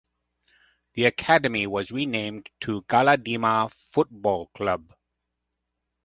The 0.93 1.05
Academy 1.05 1.67
was 1.67 1.91
renamed 1.91 2.49
to 2.61 2.81
Galadima 2.89 3.71
Football 3.71 4.47
Club. 4.47 4.95